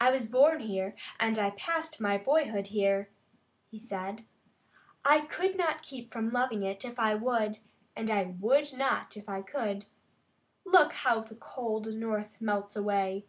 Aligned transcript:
"I 0.00 0.12
was 0.12 0.28
born 0.30 0.60
here, 0.60 0.94
and 1.18 1.36
I 1.36 1.50
passed 1.50 2.00
my 2.00 2.16
boyhood 2.16 2.68
here," 2.68 3.10
he 3.66 3.76
said. 3.76 4.24
"I 5.04 5.22
could 5.22 5.56
not 5.56 5.82
keep 5.82 6.12
from 6.12 6.30
loving 6.30 6.62
it 6.62 6.84
if 6.84 6.96
I 7.00 7.16
would, 7.16 7.58
and 7.96 8.08
I 8.08 8.22
would 8.38 8.72
not 8.72 9.16
if 9.16 9.28
I 9.28 9.42
could. 9.42 9.86
Look 10.64 10.92
how 10.92 11.22
the 11.22 11.34
cold 11.34 11.88
North 11.92 12.40
melts 12.40 12.76
away. 12.76 13.26